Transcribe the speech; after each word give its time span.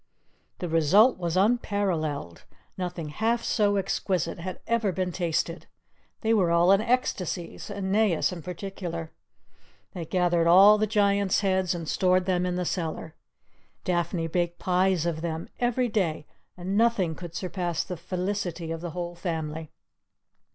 The 0.57 0.67
result 0.67 1.19
was 1.19 1.37
unparalleled; 1.37 2.45
nothing 2.75 3.09
half 3.09 3.43
so 3.43 3.75
exquisite 3.75 4.39
had 4.39 4.59
ever 4.65 4.91
been 4.91 5.11
tasted. 5.11 5.67
They 6.21 6.33
were 6.33 6.49
all 6.49 6.71
in 6.71 6.81
ecstasies, 6.81 7.69
Aeneas 7.69 8.31
in 8.31 8.41
particular. 8.41 9.11
They 9.93 10.05
gathered 10.05 10.47
all 10.47 10.79
the 10.79 10.87
Giant's 10.87 11.41
heads 11.41 11.75
and 11.75 11.87
stored 11.87 12.25
them 12.25 12.47
in 12.47 12.55
the 12.55 12.65
cellar. 12.65 13.13
Daphne 13.83 14.25
baked 14.25 14.57
pies 14.57 15.05
of 15.05 15.21
them 15.21 15.49
every 15.59 15.87
day, 15.87 16.25
and 16.57 16.75
nothing 16.75 17.13
could 17.13 17.35
surpass 17.35 17.83
the 17.83 17.95
felicity 17.95 18.71
of 18.71 18.81
the 18.81 18.89
whole 18.97 19.13
family. 19.13 19.69